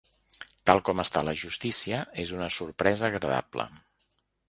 Tal 0.69 0.81
com 0.89 1.03
està 1.03 1.23
la 1.27 1.35
justícia, 1.43 2.01
és 2.25 2.35
una 2.41 2.51
sorpresa 2.59 3.11
agradable. 3.11 3.73